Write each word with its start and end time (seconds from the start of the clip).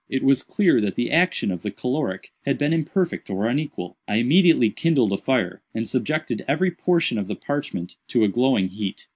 It 0.09 0.23
was 0.23 0.41
clear 0.41 0.81
that 0.81 0.95
the 0.95 1.11
action 1.11 1.51
of 1.51 1.61
the 1.61 1.69
caloric 1.69 2.31
had 2.43 2.57
been 2.57 2.73
imperfect 2.73 3.29
or 3.29 3.45
unequal. 3.47 3.97
I 4.07 4.15
immediately 4.15 4.71
kindled 4.71 5.11
a 5.13 5.17
fire, 5.19 5.61
and 5.75 5.87
subjected 5.87 6.43
every 6.47 6.71
portion 6.71 7.19
of 7.19 7.27
the 7.27 7.35
parchment 7.35 7.97
to 8.07 8.23
a 8.23 8.27
glowing 8.27 8.69
heat. 8.69 9.07